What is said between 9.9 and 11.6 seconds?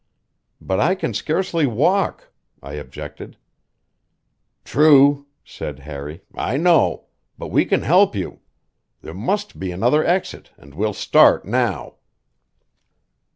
exit, and we'll start